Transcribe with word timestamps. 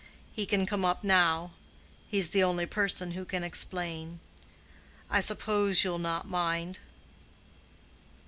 He 0.33 0.47
can 0.47 0.65
come 0.65 0.83
up 0.83 1.03
now. 1.03 1.51
He's 2.09 2.31
the 2.31 2.41
only 2.43 2.65
person 2.65 3.11
who 3.11 3.23
can 3.23 3.43
explain. 3.43 4.19
I 5.11 5.19
suppose 5.19 5.83
you'll 5.83 5.99
not 5.99 6.27
mind." 6.27 6.79